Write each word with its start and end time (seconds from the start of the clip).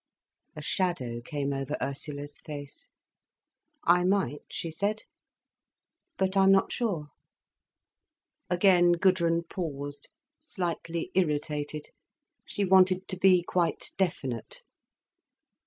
A 0.55 0.63
shadow 0.63 1.21
came 1.23 1.53
over 1.53 1.77
Ursula's 1.79 2.39
face. 2.39 2.87
"I 3.83 4.03
might," 4.03 4.41
she 4.49 4.71
said. 4.71 5.03
"But 6.17 6.35
I'm 6.35 6.51
not 6.51 6.71
sure." 6.71 7.09
Again 8.49 8.93
Gudrun 8.93 9.43
paused, 9.43 10.09
slightly 10.41 11.11
irritated. 11.13 11.89
She 12.47 12.65
wanted 12.65 13.07
to 13.09 13.15
be 13.15 13.43
quite 13.43 13.91
definite. 13.95 14.63